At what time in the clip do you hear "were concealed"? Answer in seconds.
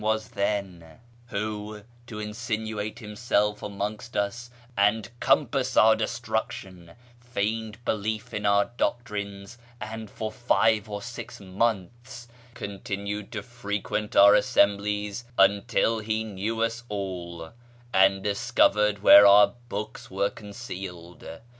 20.09-21.23